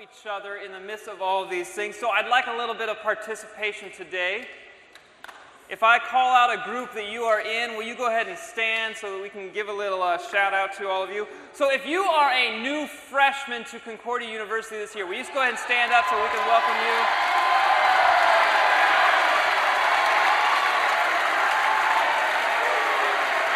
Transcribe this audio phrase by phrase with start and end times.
[0.00, 1.94] each other in the midst of all of these things.
[1.94, 4.48] So I'd like a little bit of participation today.
[5.68, 8.38] If I call out a group that you are in, will you go ahead and
[8.38, 11.28] stand so that we can give a little uh, shout out to all of you?
[11.52, 15.34] So if you are a new freshman to Concordia University this year, will you just
[15.34, 16.96] go ahead and stand up so we can welcome you?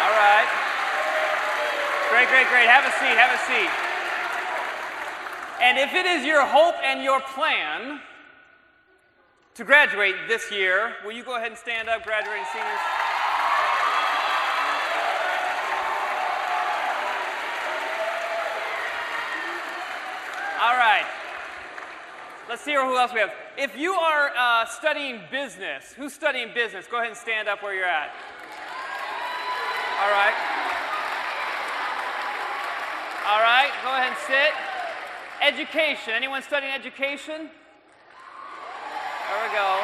[0.05, 0.49] All right.
[2.13, 2.69] Great, great, great.
[2.69, 3.94] Have a seat, have a seat.
[5.61, 7.99] And if it is your hope and your plan
[9.55, 12.79] to graduate this year, will you go ahead and stand up, graduating seniors?
[20.61, 21.05] All right.
[22.49, 23.33] Let's see who else we have.
[23.57, 26.85] If you are uh, studying business, who's studying business?
[26.89, 28.11] Go ahead and stand up where you're at.
[30.01, 30.33] All right.
[33.25, 34.74] All right, go ahead and sit.
[35.41, 36.13] Education.
[36.13, 37.49] Anyone studying education?
[39.25, 39.81] There we go.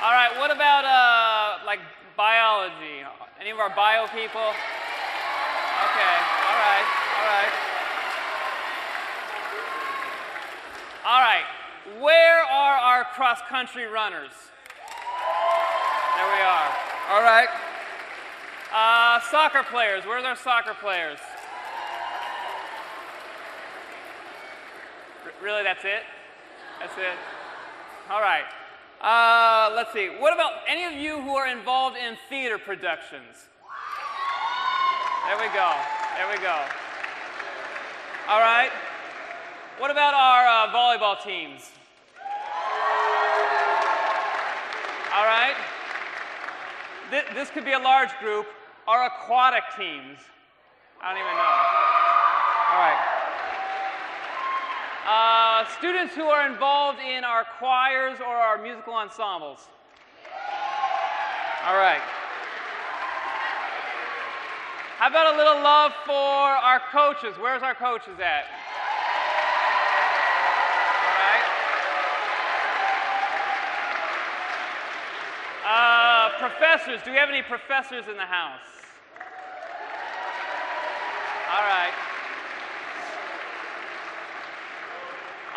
[0.00, 1.80] All right, what about uh, like
[2.16, 3.02] biology?
[3.40, 4.54] Any of our bio people?
[5.78, 6.86] Okay, all right,
[7.18, 7.52] all right.
[11.04, 11.44] All right,
[12.00, 14.32] where are our cross country runners?
[16.16, 16.68] There we are.
[17.10, 17.48] All right.
[18.72, 21.18] Uh, soccer players, where's our soccer players?
[25.42, 26.02] Really, that's it?
[26.80, 27.16] That's it?
[28.10, 28.44] All right.
[29.00, 30.08] Uh, let's see.
[30.18, 33.46] What about any of you who are involved in theater productions?
[35.26, 35.72] There we go.
[36.16, 36.56] There we go.
[38.28, 38.70] All right.
[39.78, 41.70] What about our uh, volleyball teams?
[45.14, 45.54] All right.
[47.10, 48.46] This, this could be a large group.
[48.86, 50.18] Our aquatic teams.
[51.02, 51.58] I don't even know.
[52.72, 53.07] All right.
[55.06, 59.68] Uh, students who are involved in our choirs or our musical ensembles.
[61.66, 62.00] All right.
[64.98, 67.36] How about a little love for our coaches?
[67.38, 68.44] Where's our coaches at?
[71.06, 71.44] All right.
[75.64, 77.00] Uh, professors.
[77.04, 78.60] Do we have any professors in the house?
[81.52, 82.07] All right.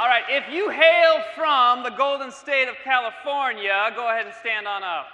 [0.01, 4.67] All right, if you hail from the golden state of California, go ahead and stand
[4.67, 5.05] on up.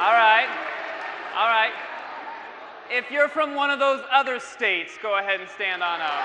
[0.00, 0.48] All right,
[1.36, 1.70] all right.
[2.90, 6.24] If you're from one of those other states, go ahead and stand on up.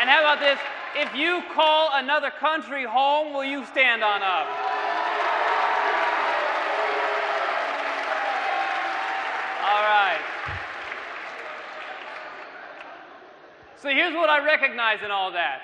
[0.00, 0.58] And how about this?
[0.96, 4.48] If you call another country home, will you stand on up?
[9.70, 10.20] All right.
[13.80, 15.60] So here's what I recognize in all that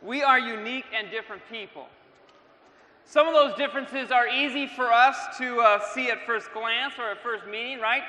[0.00, 1.86] we are unique and different people.
[3.06, 7.10] Some of those differences are easy for us to uh, see at first glance or
[7.10, 8.02] at first meeting, right?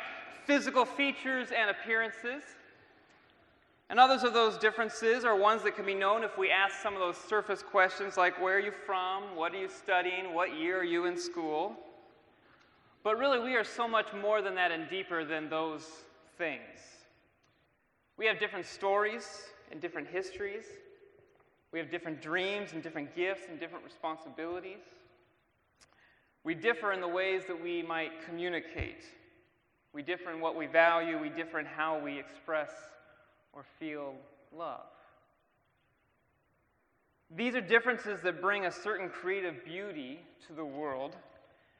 [0.45, 2.43] Physical features and appearances.
[3.89, 6.93] And others of those differences are ones that can be known if we ask some
[6.93, 9.35] of those surface questions like where are you from?
[9.35, 10.33] What are you studying?
[10.33, 11.75] What year are you in school?
[13.03, 15.87] But really, we are so much more than that and deeper than those
[16.37, 17.04] things.
[18.17, 19.27] We have different stories
[19.71, 20.65] and different histories.
[21.71, 24.79] We have different dreams and different gifts and different responsibilities.
[26.43, 29.03] We differ in the ways that we might communicate.
[29.93, 31.19] We differ in what we value.
[31.19, 32.69] We differ in how we express
[33.51, 34.13] or feel
[34.55, 34.85] love.
[37.35, 41.15] These are differences that bring a certain creative beauty to the world,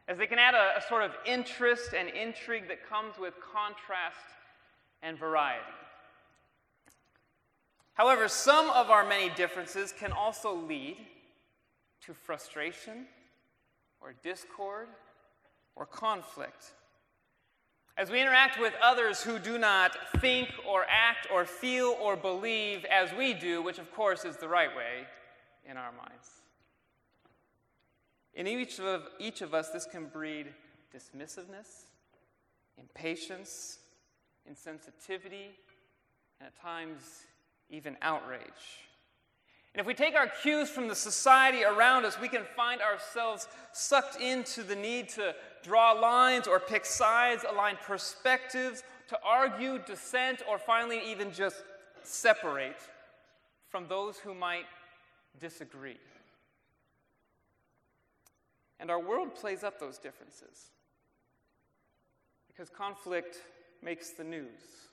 [0.07, 4.17] as they can add a, a sort of interest and intrigue that comes with contrast
[5.03, 5.61] and variety.
[7.95, 10.97] However, some of our many differences can also lead
[12.01, 13.07] to frustration
[14.01, 14.89] or discord
[15.75, 16.73] or conflict.
[17.97, 22.83] As we interact with others who do not think or act or feel or believe
[22.85, 25.07] as we do, which of course is the right way
[25.69, 26.29] in our minds.
[28.33, 30.47] In each of, each of us, this can breed
[30.93, 31.85] dismissiveness,
[32.77, 33.79] impatience,
[34.49, 35.51] insensitivity,
[36.41, 37.23] and at times
[37.69, 38.79] even outrage.
[39.73, 43.49] And if we take our cues from the society around us, we can find ourselves
[43.73, 50.43] sucked into the need to draw lines or pick sides, align perspectives, to argue, dissent,
[50.49, 51.57] or finally even just
[52.03, 52.79] separate
[53.69, 54.65] from those who might
[55.41, 55.99] disagree.
[58.79, 60.69] And our world plays up those differences
[62.47, 63.37] because conflict
[63.83, 64.87] makes the news.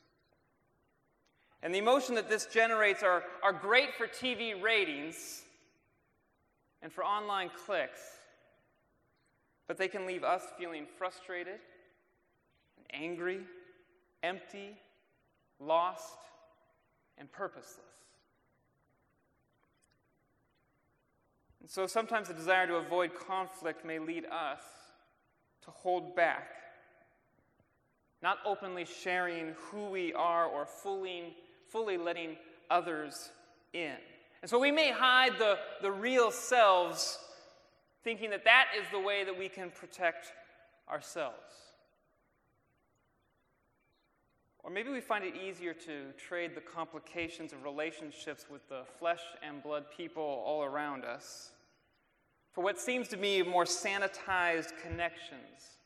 [1.62, 5.43] And the emotion that this generates are, are great for TV ratings
[6.82, 8.00] and for online clicks,
[9.69, 11.61] but they can leave us feeling frustrated,
[12.76, 13.41] and angry,
[14.25, 14.76] empty,
[15.61, 16.19] lost,
[17.17, 17.79] and purposeless.
[21.61, 24.62] And so sometimes the desire to avoid conflict may lead us
[25.65, 26.49] to hold back,
[28.20, 31.37] not openly sharing who we are or fully,
[31.72, 32.36] fully letting
[32.70, 33.30] others
[33.72, 33.96] in.
[34.42, 37.19] And so we may hide the, the real selves,
[38.04, 40.32] thinking that that is the way that we can protect
[40.90, 41.36] ourselves.
[44.62, 49.22] Or maybe we find it easier to trade the complications of relationships with the flesh
[49.42, 51.50] and blood people all around us
[52.52, 55.78] for what seems to be more sanitized connections,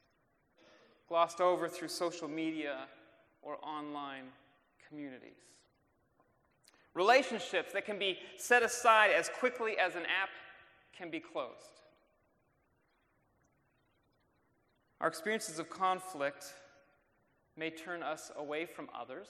[1.09, 2.81] glossed over through social media
[3.41, 4.25] or online
[4.89, 5.37] communities.
[6.97, 10.31] Relationships that can be set aside as quickly as an app
[10.97, 11.83] can be closed.
[15.03, 16.47] Our experiences of conflict
[17.55, 19.29] may turn us away from others,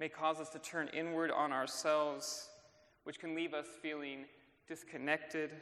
[0.00, 2.48] may cause us to turn inward on ourselves,
[3.04, 4.24] which can leave us feeling
[4.66, 5.52] disconnected,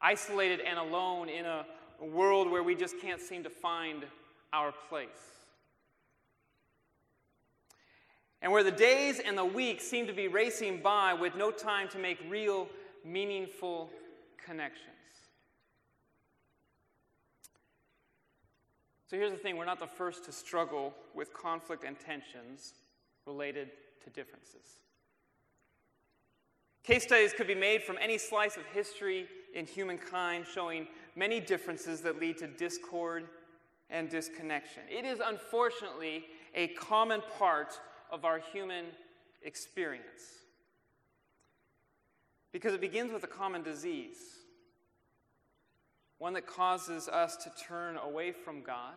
[0.00, 1.64] isolated, and alone in a
[2.00, 4.06] world where we just can't seem to find
[4.52, 5.45] our place.
[8.42, 11.88] And where the days and the weeks seem to be racing by with no time
[11.88, 12.68] to make real,
[13.04, 13.90] meaningful
[14.44, 14.92] connections.
[19.08, 22.74] So here's the thing we're not the first to struggle with conflict and tensions
[23.24, 23.70] related
[24.04, 24.80] to differences.
[26.82, 30.86] Case studies could be made from any slice of history in humankind, showing
[31.16, 33.24] many differences that lead to discord
[33.90, 34.82] and disconnection.
[34.88, 37.80] It is unfortunately a common part
[38.10, 38.86] of our human
[39.42, 40.44] experience
[42.52, 44.36] because it begins with a common disease
[46.18, 48.94] one that causes us to turn away from God,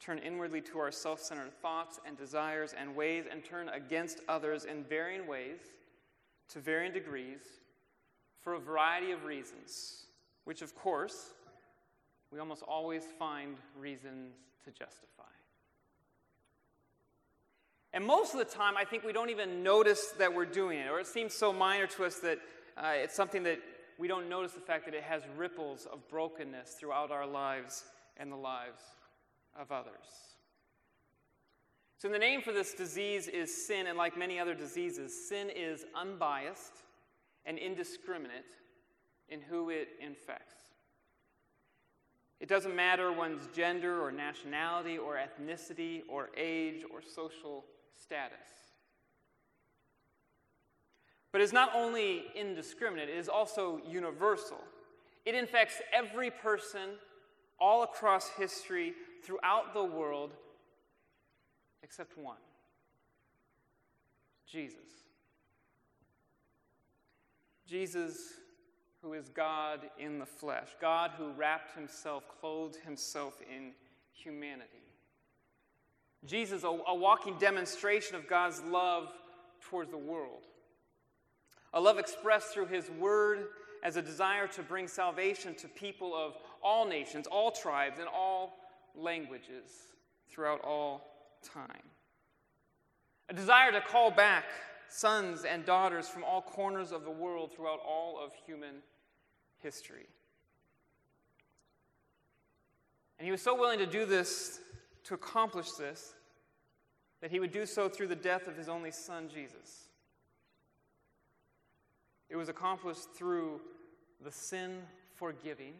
[0.00, 4.64] turn inwardly to our self centered thoughts and desires and ways, and turn against others
[4.64, 5.60] in varying ways,
[6.48, 7.40] to varying degrees,
[8.40, 10.06] for a variety of reasons,
[10.44, 11.32] which, of course,
[12.32, 14.32] we almost always find reasons
[14.64, 15.22] to justify.
[17.94, 20.88] And most of the time, I think we don't even notice that we're doing it,
[20.88, 22.38] or it seems so minor to us that
[22.76, 23.60] uh, it's something that
[23.98, 27.84] we don't notice the fact that it has ripples of brokenness throughout our lives
[28.16, 28.82] and the lives
[29.58, 30.32] of others.
[31.98, 35.84] So, the name for this disease is sin, and like many other diseases, sin is
[35.94, 36.72] unbiased
[37.44, 38.56] and indiscriminate
[39.28, 40.54] in who it infects.
[42.40, 47.64] It doesn't matter one's gender or nationality or ethnicity or age or social
[48.00, 48.38] status.
[51.32, 54.58] But it's not only indiscriminate, it is also universal.
[55.24, 56.90] It infects every person
[57.58, 58.92] all across history,
[59.22, 60.32] throughout the world,
[61.82, 62.36] except one
[64.46, 64.78] Jesus.
[67.66, 68.34] Jesus,
[69.00, 73.72] who is God in the flesh, God who wrapped himself, clothed himself in
[74.12, 74.91] humanity.
[76.24, 79.08] Jesus, a, a walking demonstration of God's love
[79.60, 80.42] towards the world
[81.74, 83.46] a love expressed through his word
[83.82, 88.58] as a desire to bring salvation to people of all nations, all tribes, and all
[88.94, 89.70] languages
[90.30, 91.02] throughout all
[91.42, 91.82] time.
[93.28, 94.44] A desire to call back
[94.88, 98.76] sons and daughters from all corners of the world throughout all of human
[99.58, 100.06] history.
[103.18, 104.60] And he was so willing to do this,
[105.04, 106.14] to accomplish this,
[107.20, 109.88] that he would do so through the death of his only son, Jesus.
[112.28, 113.60] It was accomplished through
[114.24, 114.82] the sin
[115.14, 115.74] forgiving,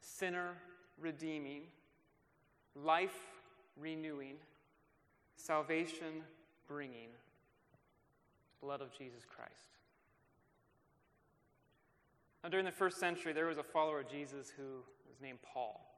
[0.00, 0.52] sinner
[1.00, 1.62] redeeming,
[2.74, 3.16] life
[3.76, 4.36] renewing,
[5.36, 6.22] salvation
[6.68, 7.08] bringing
[8.60, 9.52] blood of Jesus Christ.
[12.42, 15.93] Now, during the first century, there was a follower of Jesus who was named Paul.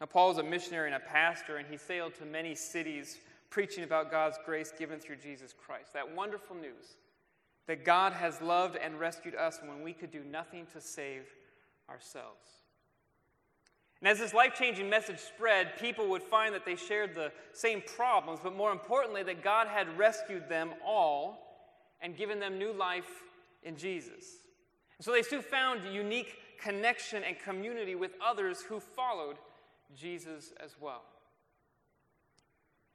[0.00, 3.18] Now, Paul was a missionary and a pastor, and he sailed to many cities
[3.50, 5.94] preaching about God's grace given through Jesus Christ.
[5.94, 6.96] That wonderful news
[7.66, 11.24] that God has loved and rescued us when we could do nothing to save
[11.88, 12.44] ourselves.
[14.00, 17.82] And as this life changing message spread, people would find that they shared the same
[17.96, 21.64] problems, but more importantly, that God had rescued them all
[22.00, 23.22] and given them new life
[23.62, 24.24] in Jesus.
[25.00, 29.36] So they soon found unique connection and community with others who followed
[29.94, 31.02] Jesus as well.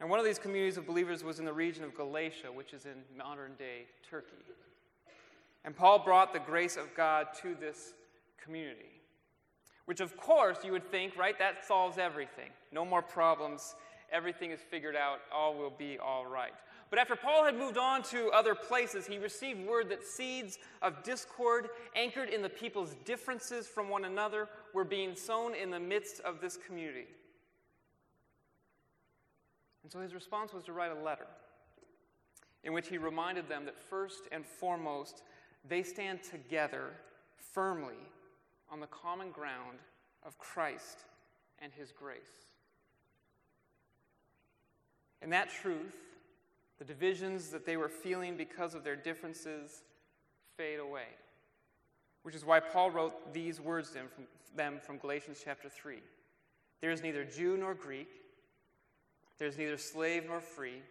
[0.00, 2.86] And one of these communities of believers was in the region of Galatia, which is
[2.86, 4.34] in modern day Turkey.
[5.64, 7.94] And Paul brought the grace of God to this
[8.42, 8.90] community,
[9.84, 12.50] which, of course, you would think, right, that solves everything.
[12.72, 13.76] No more problems.
[14.10, 15.20] Everything is figured out.
[15.32, 16.52] All will be all right.
[16.92, 21.02] But after Paul had moved on to other places, he received word that seeds of
[21.02, 26.20] discord, anchored in the people's differences from one another, were being sown in the midst
[26.20, 27.06] of this community.
[29.82, 31.26] And so his response was to write a letter
[32.62, 35.22] in which he reminded them that first and foremost,
[35.66, 36.90] they stand together
[37.54, 37.96] firmly
[38.70, 39.78] on the common ground
[40.26, 41.06] of Christ
[41.58, 42.20] and his grace.
[45.22, 45.94] And that truth,
[46.82, 49.84] the divisions that they were feeling because of their differences,
[50.56, 51.06] fade away.
[52.24, 54.24] Which is why Paul wrote these words to them from,
[54.56, 55.98] them from Galatians chapter 3.
[56.80, 58.08] There is neither Jew nor Greek,
[59.38, 60.82] there is neither slave nor free,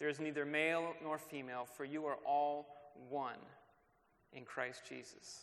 [0.00, 2.66] there is neither male nor female, for you are all
[3.08, 3.38] one
[4.32, 5.42] in Christ Jesus.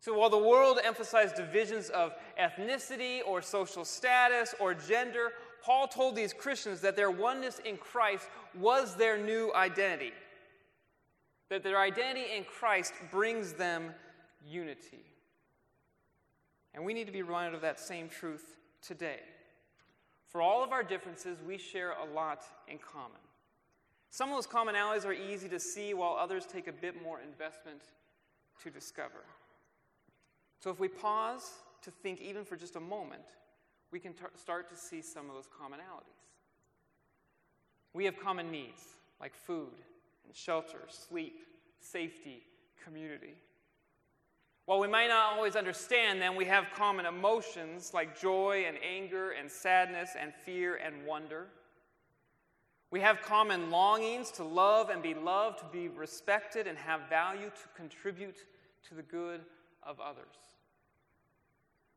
[0.00, 5.32] So while the world emphasized divisions of ethnicity or social status or gender,
[5.64, 10.12] Paul told these Christians that their oneness in Christ was their new identity.
[11.48, 13.94] That their identity in Christ brings them
[14.46, 15.04] unity.
[16.74, 19.20] And we need to be reminded of that same truth today.
[20.28, 23.20] For all of our differences, we share a lot in common.
[24.10, 27.80] Some of those commonalities are easy to see, while others take a bit more investment
[28.62, 29.24] to discover.
[30.60, 31.52] So if we pause
[31.82, 33.22] to think even for just a moment,
[33.94, 36.18] we can start to see some of those commonalities.
[37.92, 38.82] We have common needs
[39.20, 39.70] like food
[40.26, 41.46] and shelter, sleep,
[41.78, 42.42] safety,
[42.84, 43.36] community.
[44.66, 49.30] While we might not always understand them, we have common emotions like joy and anger
[49.30, 51.46] and sadness and fear and wonder.
[52.90, 57.46] We have common longings to love and be loved, to be respected and have value,
[57.46, 58.38] to contribute
[58.88, 59.42] to the good
[59.84, 60.53] of others.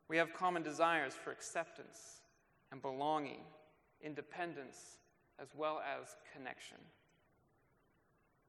[0.09, 2.21] We have common desires for acceptance
[2.71, 3.41] and belonging,
[4.01, 4.97] independence,
[5.39, 6.77] as well as connection.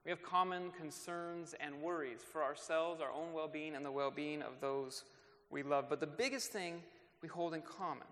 [0.05, 4.11] We have common concerns and worries for ourselves, our own well being, and the well
[4.11, 5.05] being of those
[5.51, 5.87] we love.
[5.89, 6.83] But the biggest thing
[7.23, 8.07] we hold in common,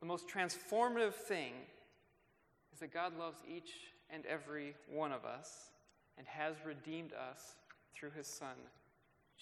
[0.00, 1.52] the most transformative thing,
[2.72, 3.72] is that God loves each
[4.08, 5.70] and every one of us
[6.16, 7.56] and has redeemed us
[7.94, 8.56] through his Son,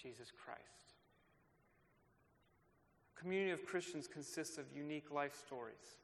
[0.01, 0.88] Jesus Christ.
[3.19, 5.97] Community of Christians consists of unique life stories,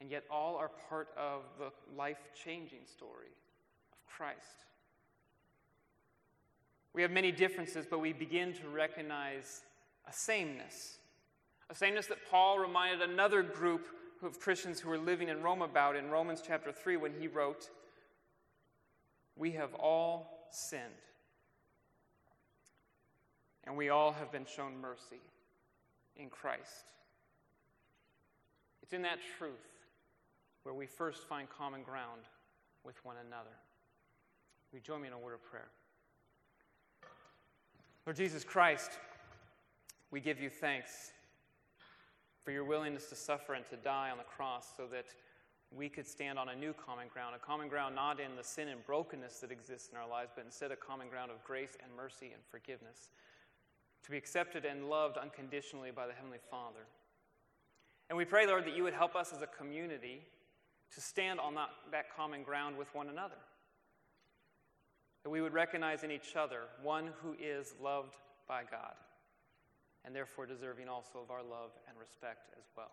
[0.00, 3.32] and yet all are part of the life changing story
[3.90, 4.66] of Christ.
[6.92, 9.62] We have many differences, but we begin to recognize
[10.06, 10.98] a sameness.
[11.70, 13.86] A sameness that Paul reminded another group
[14.22, 17.70] of Christians who were living in Rome about in Romans chapter 3 when he wrote,
[19.36, 20.82] We have all sinned,
[23.64, 25.20] and we all have been shown mercy
[26.16, 26.92] in Christ.
[28.82, 29.54] It's in that truth
[30.62, 32.22] where we first find common ground
[32.84, 33.56] with one another.
[34.70, 35.68] Will you join me in a word of prayer?
[38.06, 38.90] Lord Jesus Christ,
[40.10, 41.12] we give you thanks
[42.44, 45.06] for your willingness to suffer and to die on the cross so that
[45.74, 48.68] we could stand on a new common ground, a common ground not in the sin
[48.68, 51.90] and brokenness that exists in our lives, but instead a common ground of grace and
[51.96, 53.10] mercy and forgiveness,
[54.04, 56.86] to be accepted and loved unconditionally by the Heavenly Father.
[58.08, 60.20] And we pray, Lord, that you would help us as a community
[60.94, 63.36] to stand on that, that common ground with one another
[65.24, 68.14] that we would recognize in each other one who is loved
[68.46, 68.92] by God
[70.04, 72.92] and therefore deserving also of our love and respect as well.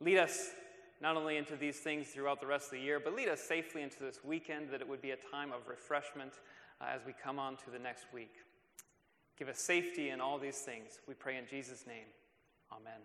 [0.00, 0.50] Lead us
[1.02, 3.82] not only into these things throughout the rest of the year, but lead us safely
[3.82, 6.32] into this weekend, that it would be a time of refreshment
[6.80, 8.32] uh, as we come on to the next week.
[9.38, 11.00] Give us safety in all these things.
[11.06, 12.06] We pray in Jesus' name.
[12.72, 13.00] Amen.